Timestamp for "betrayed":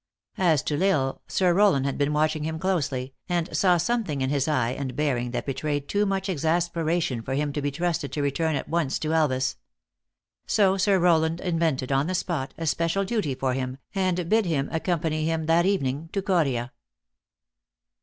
5.45-5.87